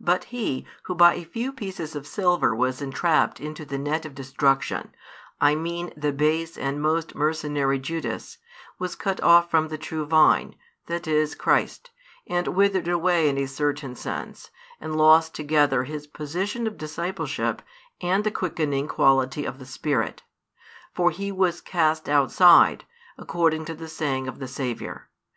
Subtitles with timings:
[0.00, 4.16] But he, who by a few pieces of silver was entrapped into the net of
[4.16, 4.92] destruction,
[5.40, 8.38] I mean the base and most mercenary Judas,
[8.80, 10.56] was cut off from the true Vine,
[10.86, 11.90] that is Christ,
[12.26, 17.62] and withered away in a certain sense, and lost together his position of discipleship
[18.00, 20.24] and the quickening quality of the Spirit.
[20.96, 25.08] For he was cast outside, according to the saying of the Saviour.